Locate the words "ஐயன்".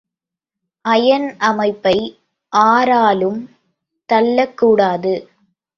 0.85-1.35